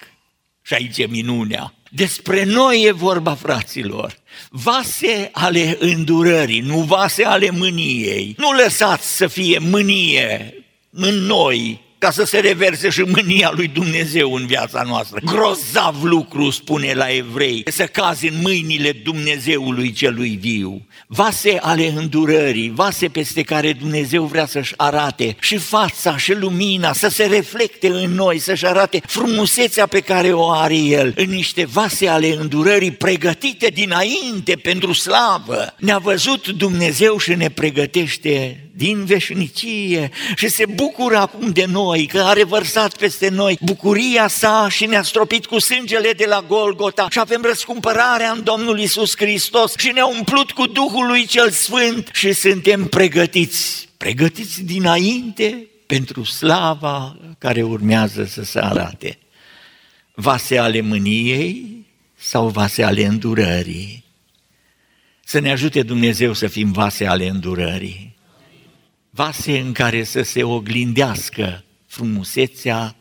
Și 0.61 0.73
aici 0.73 0.97
e 0.97 1.07
minunea. 1.07 1.73
Despre 1.91 2.43
noi 2.43 2.83
e 2.83 2.91
vorba, 2.91 3.35
fraților. 3.35 4.19
Vase 4.49 5.29
ale 5.33 5.77
îndurării, 5.79 6.59
nu 6.59 6.77
vase 6.77 7.25
ale 7.25 7.49
mâniei. 7.49 8.35
Nu 8.37 8.51
lăsați 8.51 9.15
să 9.15 9.27
fie 9.27 9.57
mânie 9.57 10.53
în 10.89 11.15
noi, 11.15 11.81
ca 11.99 12.11
să 12.11 12.23
se 12.23 12.39
reverse 12.39 12.89
și 12.89 13.01
mânia 13.01 13.51
lui 13.55 13.67
Dumnezeu 13.67 14.33
în 14.33 14.45
viața 14.45 14.83
noastră. 14.87 15.19
Grozav 15.25 16.03
lucru, 16.03 16.49
spune 16.49 16.93
la 16.93 17.05
evrei, 17.15 17.63
să 17.67 17.83
cazi 17.83 18.27
în 18.27 18.33
mâinile 18.41 18.91
Dumnezeului 18.91 19.91
celui 19.91 20.37
viu. 20.41 20.85
Vase 21.07 21.57
ale 21.61 21.93
îndurării, 21.95 22.71
vase 22.75 23.07
peste 23.07 23.41
care 23.41 23.73
Dumnezeu 23.73 24.23
vrea 24.23 24.45
să-și 24.45 24.73
arate 24.77 25.35
și 25.39 25.57
fața 25.57 26.17
și 26.17 26.33
lumina, 26.33 26.93
să 26.93 27.07
se 27.07 27.25
reflecte 27.25 27.87
în 27.87 28.11
noi, 28.13 28.39
să-și 28.39 28.65
arate 28.65 29.01
frumusețea 29.05 29.85
pe 29.85 29.99
care 29.99 30.31
o 30.31 30.49
are 30.49 30.77
El, 30.77 31.13
în 31.15 31.29
niște 31.29 31.65
vase 31.65 32.07
ale 32.07 32.35
îndurării 32.39 32.91
pregătite 32.91 33.67
dinainte 33.73 34.55
pentru 34.55 34.93
slavă. 34.93 35.73
Ne-a 35.77 35.97
văzut 35.97 36.47
Dumnezeu 36.47 37.17
și 37.17 37.35
ne 37.35 37.49
pregătește 37.49 38.63
din 38.79 39.05
veșnicie 39.05 40.09
și 40.35 40.47
se 40.47 40.65
bucură 40.65 41.17
acum 41.17 41.49
de 41.51 41.65
noi, 41.67 41.88
că 41.97 42.21
a 42.21 42.33
revărsat 42.33 42.97
peste 42.97 43.29
noi 43.29 43.57
bucuria 43.61 44.27
sa 44.27 44.67
și 44.69 44.85
ne-a 44.85 45.03
stropit 45.03 45.45
cu 45.45 45.59
sângele 45.59 46.11
de 46.11 46.25
la 46.27 46.45
Golgota 46.47 47.07
și 47.09 47.19
avem 47.19 47.41
răscumpărarea 47.41 48.31
în 48.31 48.43
Domnul 48.43 48.79
Isus 48.79 49.15
Hristos 49.15 49.73
și 49.77 49.91
ne-a 49.93 50.07
umplut 50.07 50.51
cu 50.51 50.67
Duhul 50.67 51.07
lui 51.07 51.25
cel 51.25 51.49
Sfânt 51.49 52.09
și 52.13 52.33
suntem 52.33 52.85
pregătiți, 52.85 53.89
pregătiți 53.97 54.63
dinainte 54.63 55.67
pentru 55.85 56.23
slava 56.23 57.17
care 57.37 57.61
urmează 57.61 58.25
să 58.25 58.43
se 58.43 58.59
arate. 58.59 59.17
Vase 60.13 60.57
ale 60.57 60.81
mâniei 60.81 61.85
sau 62.15 62.47
vase 62.47 62.83
ale 62.83 63.05
îndurării? 63.05 64.03
Să 65.23 65.39
ne 65.39 65.51
ajute 65.51 65.81
Dumnezeu 65.81 66.33
să 66.33 66.47
fim 66.47 66.71
vase 66.71 67.05
ale 67.05 67.27
îndurării 67.27 68.17
vase 69.09 69.59
în 69.59 69.71
care 69.71 70.03
să 70.03 70.21
se 70.21 70.43
oglindească 70.43 71.63
frumusețea 71.89 72.95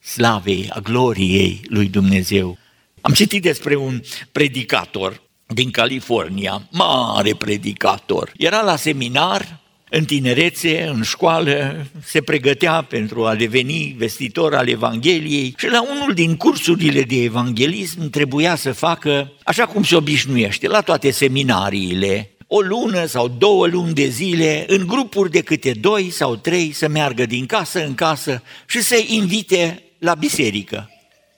slavei, 0.00 0.66
a 0.70 0.78
gloriei 0.78 1.60
lui 1.64 1.86
Dumnezeu. 1.86 2.58
Am 3.00 3.12
citit 3.12 3.42
despre 3.42 3.76
un 3.76 4.00
predicator 4.32 5.22
din 5.46 5.70
California, 5.70 6.68
mare 6.70 7.34
predicator. 7.34 8.32
Era 8.36 8.62
la 8.62 8.76
seminar, 8.76 9.60
în 9.90 10.04
tinerețe, 10.04 10.86
în 10.86 11.02
școală, 11.02 11.86
se 12.04 12.20
pregătea 12.20 12.82
pentru 12.82 13.26
a 13.26 13.34
deveni 13.34 13.94
vestitor 13.98 14.54
al 14.54 14.68
Evangheliei 14.68 15.54
și 15.58 15.68
la 15.68 15.82
unul 15.82 16.14
din 16.14 16.36
cursurile 16.36 17.02
de 17.02 17.22
evanghelism 17.22 18.10
trebuia 18.10 18.54
să 18.54 18.72
facă, 18.72 19.32
așa 19.44 19.66
cum 19.66 19.82
se 19.82 19.96
obișnuiește, 19.96 20.68
la 20.68 20.80
toate 20.80 21.10
seminariile, 21.10 22.30
o 22.50 22.60
lună 22.60 23.06
sau 23.06 23.28
două 23.28 23.66
luni 23.66 23.92
de 23.92 24.08
zile, 24.08 24.64
în 24.68 24.86
grupuri 24.86 25.30
de 25.30 25.40
câte 25.40 25.72
doi 25.72 26.10
sau 26.10 26.36
trei, 26.36 26.72
să 26.72 26.88
meargă 26.88 27.26
din 27.26 27.46
casă 27.46 27.84
în 27.84 27.94
casă 27.94 28.42
și 28.66 28.82
să 28.82 29.04
invite 29.06 29.82
la 29.98 30.14
biserică. 30.14 30.90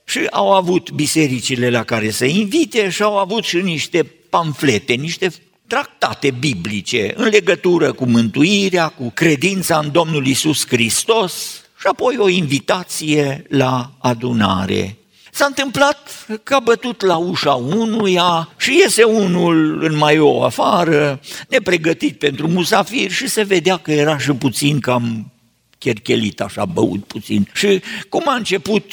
Și 0.05 0.19
au 0.31 0.53
avut 0.53 0.91
bisericile 0.91 1.71
la 1.71 1.85
care 1.85 2.11
să 2.11 2.25
invite 2.25 2.89
și 2.89 3.03
au 3.03 3.19
avut 3.19 3.45
și 3.45 3.57
niște 3.57 4.03
pamflete, 4.31 4.93
niște 4.93 5.33
tractate 5.67 6.31
biblice 6.31 7.13
în 7.17 7.29
legătură 7.29 7.93
cu 7.93 8.05
mântuirea, 8.05 8.89
cu 8.89 9.11
credința 9.15 9.79
în 9.79 9.93
Domnul 9.93 10.27
Isus 10.27 10.67
Hristos 10.67 11.65
și 11.81 11.87
apoi 11.87 12.17
o 12.19 12.29
invitație 12.29 13.45
la 13.49 13.93
adunare. 13.99 15.00
S-a 15.33 15.45
întâmplat 15.45 16.27
că 16.43 16.55
a 16.55 16.59
bătut 16.59 17.01
la 17.01 17.17
ușa 17.17 17.53
unuia 17.53 18.49
și 18.59 18.77
iese 18.77 19.03
unul 19.03 19.85
în 19.85 19.97
mai 19.97 20.19
o 20.19 20.43
afară, 20.43 21.21
nepregătit 21.49 22.19
pentru 22.19 22.49
musafir 22.49 23.11
și 23.11 23.29
se 23.29 23.43
vedea 23.43 23.77
că 23.77 23.93
era 23.93 24.19
și 24.19 24.33
puțin 24.33 24.81
cam 24.81 25.33
cherchelit, 25.79 26.41
așa, 26.41 26.65
băut 26.65 27.05
puțin. 27.05 27.49
Și 27.55 27.83
cum 28.09 28.23
a 28.27 28.35
început 28.35 28.93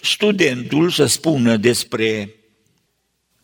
studentul 0.00 0.90
să 0.90 1.06
spună 1.06 1.56
despre 1.56 2.34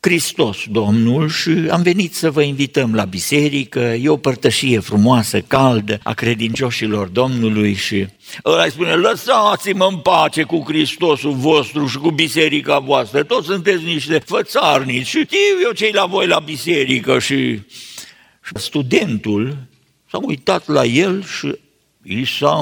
Hristos 0.02 0.58
Domnul 0.70 1.28
și 1.28 1.50
am 1.70 1.82
venit 1.82 2.14
să 2.14 2.30
vă 2.30 2.42
invităm 2.42 2.94
la 2.94 3.04
biserică, 3.04 3.78
e 3.78 4.08
o 4.08 4.16
părtășie 4.16 4.78
frumoasă, 4.78 5.40
caldă 5.40 6.00
a 6.02 6.12
credincioșilor 6.12 7.06
Domnului 7.06 7.74
și 7.74 8.06
ăla 8.44 8.62
îi 8.62 8.70
spune, 8.70 8.94
lăsați-mă 8.94 9.86
în 9.90 9.96
pace 9.96 10.42
cu 10.42 10.62
Hristosul 10.66 11.32
vostru 11.32 11.86
și 11.86 11.98
cu 11.98 12.10
biserica 12.10 12.78
voastră, 12.78 13.22
toți 13.22 13.46
sunteți 13.46 13.84
niște 13.84 14.18
fățarnici 14.18 15.06
și 15.06 15.18
știu 15.18 15.38
eu 15.62 15.72
cei 15.72 15.92
la 15.92 16.06
voi 16.06 16.26
la 16.26 16.38
biserică. 16.38 17.18
Și... 17.18 17.60
și 18.44 18.52
studentul 18.54 19.56
s-a 20.10 20.18
uitat 20.22 20.68
la 20.68 20.84
el 20.84 21.24
și 21.24 21.58
i 22.02 22.24
s-a 22.24 22.56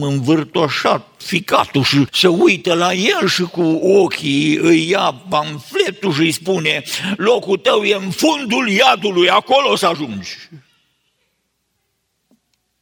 învârtoșat 0.00 1.06
ficatul 1.16 1.82
și 1.82 2.06
se 2.12 2.28
uită 2.28 2.74
la 2.74 2.92
el 2.92 3.28
și 3.28 3.42
cu 3.42 3.62
ochii 3.82 4.56
îi 4.56 4.88
ia 4.88 5.22
pamfletul 5.28 6.12
și 6.12 6.20
îi 6.20 6.30
spune 6.30 6.82
locul 7.16 7.56
tău 7.56 7.82
e 7.82 7.94
în 7.94 8.10
fundul 8.10 8.68
iadului, 8.68 9.28
acolo 9.28 9.76
să 9.76 9.86
ajungi. 9.86 10.36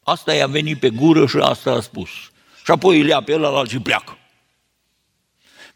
Asta 0.02 0.34
i-a 0.34 0.46
venit 0.46 0.78
pe 0.78 0.90
gură 0.90 1.26
și 1.26 1.36
asta 1.36 1.70
a 1.70 1.80
spus. 1.80 2.08
Și 2.64 2.70
apoi 2.70 3.00
îl 3.00 3.06
ia 3.06 3.22
pe 3.22 3.34
ăla 3.34 3.64
și 3.64 3.78
pleacă. 3.78 4.18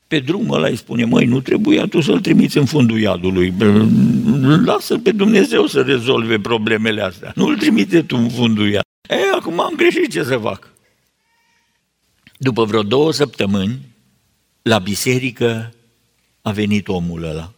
Pe 0.06 0.18
drum 0.18 0.50
ăla 0.50 0.66
îi 0.66 0.76
spune, 0.76 1.04
măi, 1.04 1.24
nu 1.24 1.40
trebuia 1.40 1.86
tu 1.86 2.00
să-l 2.00 2.20
trimiți 2.20 2.58
în 2.58 2.64
fundul 2.64 3.00
iadului, 3.00 3.54
lasă 4.64 4.98
pe 4.98 5.12
Dumnezeu 5.12 5.66
să 5.66 5.82
rezolve 5.82 6.38
problemele 6.38 7.02
astea, 7.02 7.32
nu-l 7.34 7.56
trimite 7.56 8.02
tu 8.02 8.16
în 8.16 8.28
fundul 8.28 8.64
iadului. 8.64 8.91
E, 9.08 9.30
acum 9.34 9.60
am 9.60 9.74
greșit 9.74 10.10
ce 10.10 10.22
să 10.22 10.38
fac. 10.38 10.72
După 12.38 12.64
vreo 12.64 12.82
două 12.82 13.12
săptămâni, 13.12 13.80
la 14.62 14.78
biserică 14.78 15.74
a 16.42 16.50
venit 16.50 16.88
omul 16.88 17.22
ăla, 17.22 17.52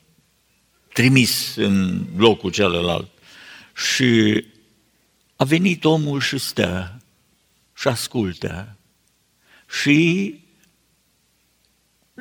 trimis 0.92 1.56
în 1.56 2.04
locul 2.16 2.50
celălalt. 2.50 3.08
Și 3.74 4.44
a 5.36 5.44
venit 5.44 5.84
omul 5.84 6.20
și 6.20 6.38
stă 6.38 7.02
și 7.74 7.88
ascultă. 7.88 8.76
Și 9.80 10.38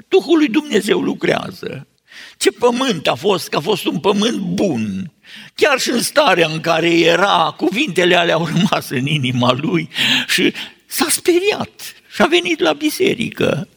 Duhul 0.07 0.37
lui 0.37 0.47
Dumnezeu 0.47 1.01
lucrează. 1.01 1.87
Ce 2.37 2.51
pământ 2.51 3.07
a 3.07 3.15
fost, 3.15 3.49
că 3.49 3.57
a 3.57 3.59
fost 3.59 3.85
un 3.85 3.99
pământ 3.99 4.37
bun. 4.37 5.11
Chiar 5.55 5.79
și 5.79 5.89
în 5.89 6.01
starea 6.01 6.47
în 6.47 6.59
care 6.59 6.99
era, 6.99 7.53
cuvintele 7.57 8.15
alea 8.15 8.35
au 8.35 8.45
rămas 8.45 8.89
în 8.89 9.05
inima 9.05 9.51
lui 9.51 9.89
și 10.27 10.53
s-a 10.85 11.05
speriat 11.09 11.95
și 12.13 12.21
a 12.21 12.25
venit 12.25 12.59
la 12.59 12.73
biserică. 12.73 13.67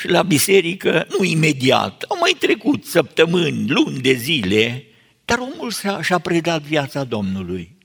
Și 0.00 0.08
la 0.08 0.22
biserică, 0.22 1.06
nu 1.18 1.24
imediat, 1.24 2.04
au 2.08 2.16
mai 2.20 2.36
trecut 2.38 2.84
săptămâni, 2.84 3.68
luni 3.68 4.00
de 4.00 4.12
zile, 4.12 4.84
dar 5.24 5.38
omul 5.38 5.72
și-a 6.02 6.18
predat 6.18 6.62
viața 6.62 7.04
Domnului. 7.04 7.76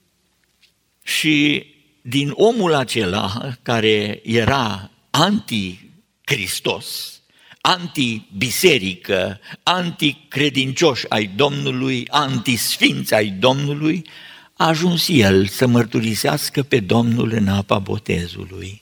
Și 1.03 1.65
din 2.01 2.31
omul 2.33 2.73
acela 2.73 3.57
care 3.61 4.19
era 4.23 4.91
anti-Hristos, 5.09 7.18
anti-biserică, 7.61 9.39
anti-credincioși 9.63 11.05
ai 11.09 11.25
Domnului, 11.35 12.07
anti-sfinți 12.09 13.13
ai 13.13 13.29
Domnului, 13.29 14.05
a 14.53 14.67
ajuns 14.67 15.07
el 15.07 15.47
să 15.47 15.67
mărturisească 15.67 16.63
pe 16.63 16.79
Domnul 16.79 17.31
în 17.31 17.47
apa 17.47 17.79
botezului. 17.79 18.81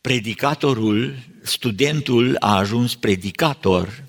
Predicatorul, 0.00 1.14
studentul 1.42 2.36
a 2.38 2.56
ajuns 2.56 2.94
predicator 2.94 4.04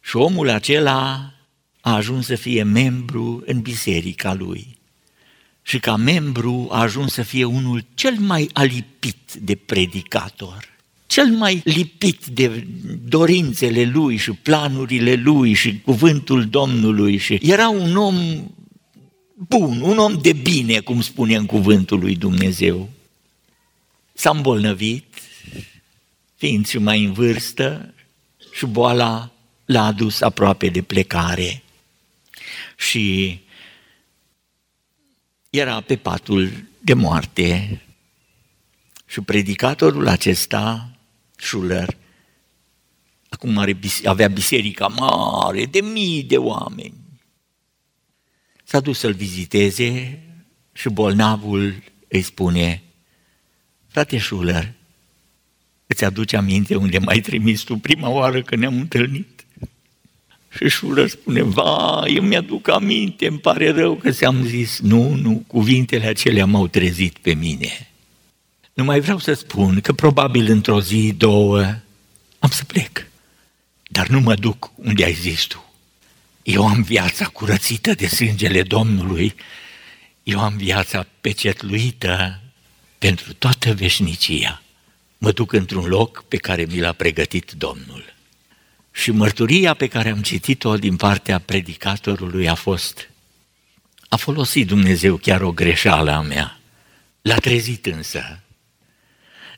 și 0.00 0.16
omul 0.16 0.48
acela 0.48 1.32
a 1.80 1.94
ajuns 1.94 2.26
să 2.26 2.34
fie 2.34 2.62
membru 2.62 3.42
în 3.46 3.60
biserica 3.60 4.34
lui. 4.34 4.78
Și 5.62 5.78
ca 5.78 5.96
membru 5.96 6.68
a 6.70 6.80
ajuns 6.80 7.12
să 7.12 7.22
fie 7.22 7.44
unul 7.44 7.84
cel 7.94 8.14
mai 8.18 8.50
alipit 8.52 9.32
de 9.40 9.54
predicator 9.54 10.75
cel 11.06 11.26
mai 11.26 11.60
lipit 11.64 12.26
de 12.26 12.66
dorințele 13.08 13.84
lui 13.84 14.16
și 14.16 14.32
planurile 14.32 15.14
lui 15.14 15.52
și 15.52 15.80
cuvântul 15.80 16.46
Domnului 16.48 17.16
și 17.16 17.38
era 17.42 17.68
un 17.68 17.96
om 17.96 18.16
bun, 19.36 19.80
un 19.80 19.98
om 19.98 20.18
de 20.20 20.32
bine, 20.32 20.80
cum 20.80 21.00
spune 21.00 21.36
în 21.36 21.46
cuvântul 21.46 21.98
lui 21.98 22.16
Dumnezeu. 22.16 22.90
S-a 24.12 24.30
îmbolnăvit, 24.30 25.04
fiind 26.36 26.66
și 26.66 26.78
mai 26.78 27.04
în 27.04 27.12
vârstă, 27.12 27.94
și 28.52 28.66
boala 28.66 29.30
l-a 29.64 29.84
adus 29.84 30.20
aproape 30.20 30.68
de 30.68 30.82
plecare. 30.82 31.62
Și 32.76 33.38
era 35.50 35.80
pe 35.80 35.96
patul 35.96 36.50
de 36.78 36.94
moarte. 36.94 37.80
Și 39.06 39.20
predicatorul 39.20 40.08
acesta 40.08 40.95
Schuller, 41.36 41.96
acum 43.28 43.58
are, 43.58 43.78
avea 44.04 44.28
biserica 44.28 44.86
mare, 44.86 45.64
de 45.64 45.80
mii 45.80 46.22
de 46.22 46.36
oameni. 46.36 46.94
S-a 48.64 48.80
dus 48.80 48.98
să-l 48.98 49.12
viziteze 49.12 50.20
și 50.72 50.88
bolnavul 50.88 51.82
îi 52.08 52.22
spune, 52.22 52.82
frate 53.86 54.18
Schuller, 54.18 54.72
îți 55.86 56.04
aduce 56.04 56.36
aminte 56.36 56.76
unde 56.76 56.98
m-ai 56.98 57.20
trimis 57.20 57.60
tu 57.60 57.76
prima 57.76 58.08
oară 58.08 58.42
când 58.42 58.60
ne-am 58.60 58.76
întâlnit? 58.76 59.44
Și 60.50 60.68
Schuller 60.68 61.08
spune, 61.08 61.42
va, 61.42 62.02
eu 62.06 62.22
mi-aduc 62.22 62.68
aminte, 62.68 63.26
îmi 63.26 63.38
pare 63.38 63.70
rău 63.70 63.94
că 63.94 64.10
ți-am 64.10 64.44
zis, 64.44 64.80
nu, 64.80 65.14
nu, 65.14 65.44
cuvintele 65.46 66.06
acelea 66.06 66.46
m-au 66.46 66.66
trezit 66.66 67.18
pe 67.18 67.34
mine. 67.34 67.90
Nu 68.76 68.84
mai 68.84 69.00
vreau 69.00 69.18
să 69.18 69.32
spun 69.32 69.80
că 69.80 69.92
probabil 69.92 70.50
într-o 70.50 70.80
zi, 70.80 71.12
două, 71.12 71.58
am 72.38 72.50
să 72.50 72.64
plec. 72.64 73.06
Dar 73.82 74.08
nu 74.08 74.20
mă 74.20 74.34
duc 74.34 74.70
unde 74.74 75.04
ai 75.04 75.12
zis 75.12 75.44
tu. 75.44 75.72
Eu 76.42 76.66
am 76.66 76.82
viața 76.82 77.26
curățită 77.26 77.94
de 77.94 78.06
sângele 78.06 78.62
Domnului. 78.62 79.34
Eu 80.22 80.40
am 80.40 80.56
viața 80.56 81.06
pecetluită 81.20 82.40
pentru 82.98 83.34
toată 83.34 83.74
veșnicia. 83.74 84.62
Mă 85.18 85.32
duc 85.32 85.52
într-un 85.52 85.84
loc 85.84 86.24
pe 86.28 86.36
care 86.36 86.66
mi 86.70 86.80
l-a 86.80 86.92
pregătit 86.92 87.52
Domnul. 87.52 88.14
Și 88.92 89.10
mărturia 89.10 89.74
pe 89.74 89.86
care 89.86 90.10
am 90.10 90.22
citit-o 90.22 90.76
din 90.76 90.96
partea 90.96 91.38
predicatorului 91.38 92.48
a 92.48 92.54
fost 92.54 93.10
a 94.08 94.16
folosit 94.16 94.66
Dumnezeu 94.66 95.16
chiar 95.16 95.40
o 95.40 95.52
greșeală 95.52 96.10
a 96.10 96.20
mea. 96.20 96.60
L-a 97.22 97.36
trezit 97.36 97.86
însă 97.86 98.40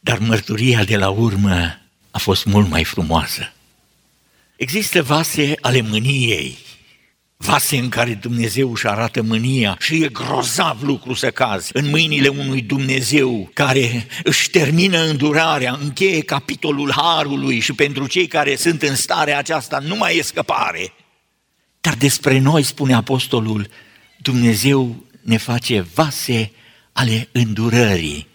dar 0.00 0.18
mărturia 0.18 0.84
de 0.84 0.96
la 0.96 1.08
urmă 1.08 1.78
a 2.10 2.18
fost 2.18 2.44
mult 2.44 2.68
mai 2.68 2.84
frumoasă. 2.84 3.52
Există 4.56 5.02
vase 5.02 5.54
ale 5.60 5.80
mâniei, 5.80 6.58
vase 7.36 7.76
în 7.76 7.88
care 7.88 8.14
Dumnezeu 8.14 8.70
își 8.70 8.86
arată 8.86 9.22
mânia 9.22 9.76
și 9.80 10.02
e 10.02 10.08
grozav 10.08 10.82
lucru 10.82 11.14
să 11.14 11.30
cazi 11.30 11.70
în 11.72 11.88
mâinile 11.88 12.28
unui 12.28 12.62
Dumnezeu 12.62 13.50
care 13.54 14.06
își 14.22 14.50
termină 14.50 14.98
îndurarea, 14.98 15.78
încheie 15.80 16.20
capitolul 16.20 16.92
Harului 16.96 17.60
și 17.60 17.72
pentru 17.72 18.06
cei 18.06 18.26
care 18.26 18.56
sunt 18.56 18.82
în 18.82 18.96
starea 18.96 19.38
aceasta 19.38 19.78
nu 19.78 19.96
mai 19.96 20.16
e 20.16 20.22
scăpare. 20.22 20.92
Dar 21.80 21.94
despre 21.94 22.38
noi, 22.38 22.62
spune 22.62 22.94
apostolul, 22.94 23.68
Dumnezeu 24.16 25.04
ne 25.22 25.36
face 25.36 25.80
vase 25.94 26.52
ale 26.92 27.28
îndurării. 27.32 28.27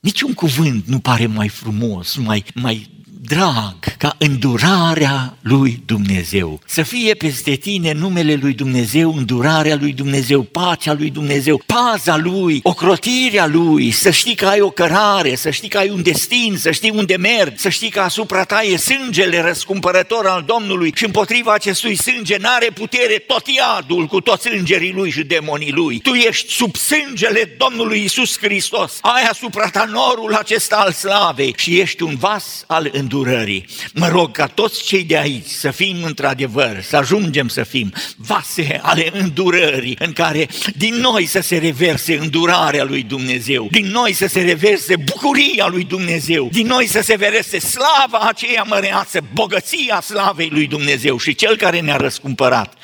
Niciun 0.00 0.34
cuvânt 0.34 0.86
nu 0.86 0.98
pare 0.98 1.26
mai 1.26 1.48
frumos, 1.48 2.16
mai, 2.16 2.44
mai 2.54 2.97
drag 3.28 3.74
ca 3.98 4.14
îndurarea 4.18 5.36
lui 5.40 5.82
Dumnezeu. 5.86 6.60
Să 6.66 6.82
fie 6.82 7.14
peste 7.14 7.54
tine 7.54 7.92
numele 7.92 8.38
lui 8.40 8.52
Dumnezeu, 8.52 9.16
îndurarea 9.16 9.76
lui 9.80 9.92
Dumnezeu, 9.92 10.42
pacea 10.42 10.92
lui 10.92 11.10
Dumnezeu, 11.10 11.62
paza 11.66 12.16
lui, 12.16 12.60
ocrotirea 12.62 13.46
lui, 13.46 13.90
să 13.90 14.10
știi 14.10 14.34
că 14.34 14.46
ai 14.46 14.60
o 14.60 14.70
cărare, 14.70 15.34
să 15.34 15.50
știi 15.50 15.68
că 15.68 15.78
ai 15.78 15.88
un 15.88 16.02
destin, 16.02 16.56
să 16.58 16.70
știi 16.70 16.90
unde 16.90 17.16
mergi, 17.16 17.60
să 17.60 17.68
știi 17.68 17.90
că 17.90 18.00
asupra 18.00 18.44
ta 18.44 18.62
e 18.62 18.76
sângele 18.76 19.40
răscumpărător 19.40 20.26
al 20.26 20.42
Domnului 20.46 20.92
și 20.96 21.04
împotriva 21.04 21.52
acestui 21.52 21.94
sânge 21.94 22.36
n-are 22.40 22.70
putere 22.74 23.24
tot 23.26 23.46
iadul 23.46 24.06
cu 24.06 24.20
toți 24.20 24.48
îngerii 24.52 24.92
lui 24.92 25.10
și 25.10 25.22
demonii 25.22 25.72
lui. 25.72 25.98
Tu 25.98 26.12
ești 26.12 26.52
sub 26.52 26.76
sângele 26.76 27.56
Domnului 27.58 28.04
Isus 28.04 28.38
Hristos, 28.38 28.98
ai 29.00 29.22
asupra 29.30 29.68
ta 29.68 29.84
norul 29.84 30.34
acesta 30.34 30.76
al 30.76 30.92
slavei 30.92 31.54
și 31.56 31.80
ești 31.80 32.02
un 32.02 32.16
vas 32.16 32.64
al 32.66 32.90
îndurării 32.92 33.16
îndurării. 33.18 33.66
Mă 33.94 34.08
rog 34.08 34.30
ca 34.30 34.46
toți 34.46 34.84
cei 34.84 35.04
de 35.04 35.18
aici 35.18 35.46
să 35.46 35.70
fim 35.70 36.02
într-adevăr, 36.02 36.82
să 36.82 36.96
ajungem 36.96 37.48
să 37.48 37.62
fim 37.62 37.92
vase 38.16 38.80
ale 38.82 39.10
îndurării, 39.12 39.96
în 39.98 40.12
care 40.12 40.48
din 40.76 40.94
noi 40.94 41.26
să 41.26 41.40
se 41.40 41.56
reverse 41.56 42.16
îndurarea 42.16 42.84
lui 42.84 43.02
Dumnezeu, 43.02 43.68
din 43.70 43.86
noi 43.86 44.12
să 44.12 44.26
se 44.26 44.40
reverse 44.40 44.96
bucuria 44.96 45.66
lui 45.66 45.84
Dumnezeu, 45.84 46.48
din 46.52 46.66
noi 46.66 46.86
să 46.86 47.00
se 47.00 47.14
reverse 47.14 47.58
slava 47.58 48.18
aceea 48.18 48.62
măreață, 48.62 49.20
bogăția 49.32 50.00
slavei 50.00 50.48
lui 50.48 50.66
Dumnezeu 50.66 51.18
și 51.18 51.34
cel 51.34 51.56
care 51.56 51.80
ne-a 51.80 51.96
răscumpărat 51.96 52.74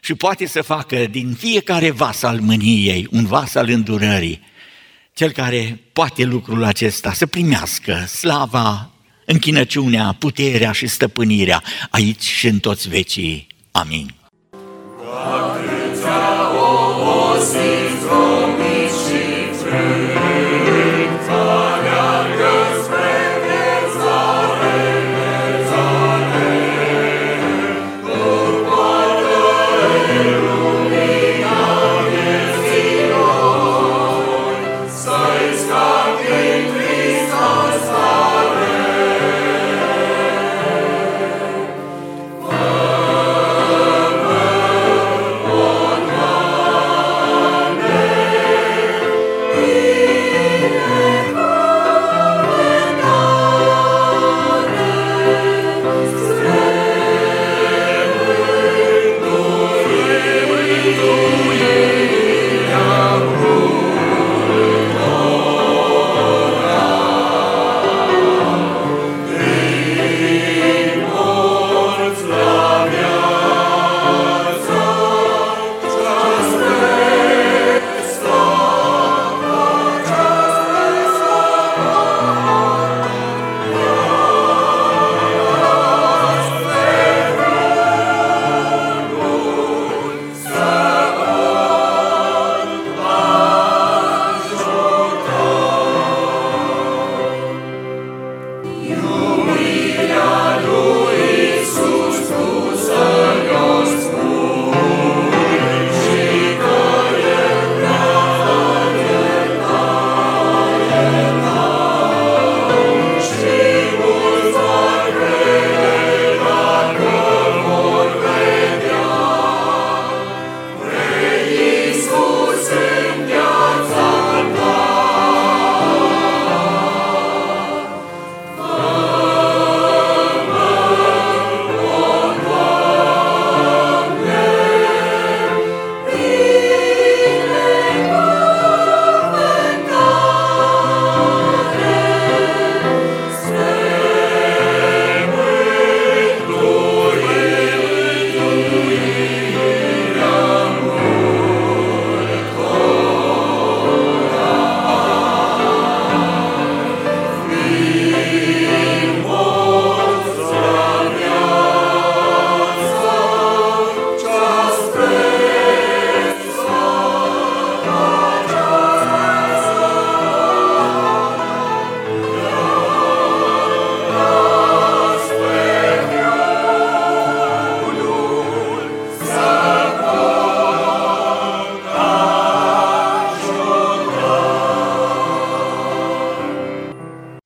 și 0.00 0.14
poate 0.14 0.46
să 0.46 0.62
facă 0.62 0.96
din 0.96 1.36
fiecare 1.38 1.90
vas 1.90 2.22
al 2.22 2.40
mâniei 2.40 3.06
un 3.10 3.26
vas 3.26 3.54
al 3.54 3.68
îndurării, 3.68 4.40
cel 5.12 5.30
care 5.30 5.80
poate 5.92 6.24
lucrul 6.24 6.64
acesta 6.64 7.12
să 7.12 7.26
primească 7.26 7.94
slava, 7.94 8.90
închinăciunea, 9.30 10.16
puterea 10.18 10.72
și 10.72 10.86
stăpânirea 10.86 11.62
aici 11.90 12.22
și 12.22 12.46
în 12.46 12.58
toți 12.58 12.88
vecii. 12.88 13.46
Amin. 13.70 14.14
Atâția 15.32 16.40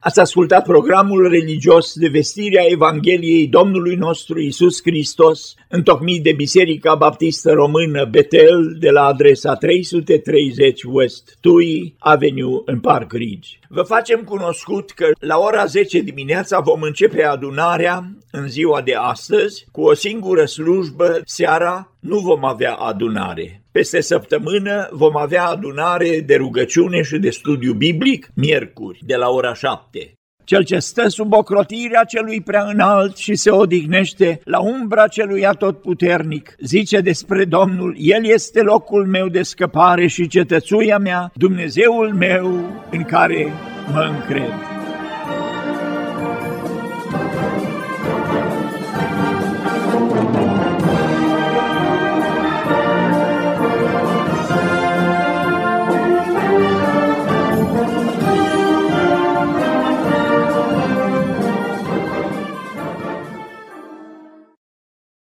Ați 0.07 0.21
ascultat 0.21 0.65
programul 0.65 1.29
religios 1.29 1.93
de 1.95 2.09
vestirea 2.09 2.63
Evangheliei 2.67 3.47
Domnului 3.47 3.95
nostru 3.95 4.41
Isus 4.41 4.81
Hristos, 4.83 5.55
întocmit 5.69 6.23
de 6.23 6.33
Biserica 6.33 6.95
Baptistă 6.95 7.53
Română 7.53 8.05
Betel 8.05 8.77
de 8.79 8.91
la 8.91 9.05
adresa 9.05 9.55
330 9.55 10.83
West 10.83 11.37
Tui 11.41 11.95
Avenue 11.99 12.63
în 12.65 12.81
Park 12.81 13.13
Ridge. 13.13 13.49
Vă 13.69 13.83
facem 13.83 14.21
cunoscut 14.21 14.91
că 14.91 15.11
la 15.19 15.39
ora 15.39 15.65
10 15.65 16.01
dimineața 16.01 16.61
vom 16.61 16.83
începe 16.83 17.23
adunarea 17.23 18.11
în 18.31 18.49
ziua 18.49 18.81
de 18.81 18.95
astăzi 18.95 19.67
cu 19.73 19.81
o 19.81 19.95
singură 19.95 20.45
slujbă, 20.45 21.21
seara 21.25 21.94
nu 22.05 22.19
vom 22.19 22.45
avea 22.45 22.75
adunare. 22.75 23.63
Peste 23.73 24.01
săptămână 24.01 24.89
vom 24.91 25.17
avea 25.17 25.45
adunare 25.45 26.21
de 26.27 26.35
rugăciune 26.35 27.03
și 27.03 27.19
de 27.19 27.31
studiu 27.31 27.73
biblic, 27.73 28.29
miercuri, 28.35 28.99
de 29.03 29.17
la 29.17 29.29
ora 29.29 29.55
7. 29.55 30.13
Cel 30.45 30.65
ce 30.65 30.79
stă 30.79 31.09
sub 31.09 31.33
ocrotirea 31.33 32.05
celui 32.05 32.41
prea 32.41 32.65
înalt 32.65 33.17
și 33.17 33.35
se 33.35 33.51
odihnește 33.51 34.41
la 34.45 34.61
umbra 34.61 35.07
celui 35.07 35.47
atotputernic, 35.47 36.55
zice 36.59 37.01
despre 37.01 37.45
Domnul, 37.45 37.95
El 37.99 38.27
este 38.27 38.61
locul 38.61 39.07
meu 39.07 39.29
de 39.29 39.43
scăpare 39.43 40.07
și 40.07 40.27
cetățuia 40.27 40.99
mea, 40.99 41.31
Dumnezeul 41.35 42.15
meu 42.15 42.47
în 42.91 43.03
care 43.03 43.53
mă 43.93 44.01
încred. 44.01 44.74